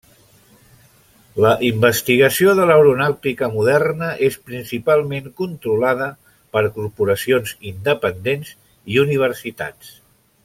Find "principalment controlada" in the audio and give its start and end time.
4.49-6.07